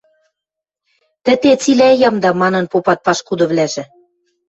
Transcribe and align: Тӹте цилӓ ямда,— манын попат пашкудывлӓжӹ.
Тӹте 1.23 1.51
цилӓ 1.61 1.89
ямда,— 2.09 2.29
манын 2.41 2.65
попат 2.71 2.99
пашкудывлӓжӹ. 3.05 3.83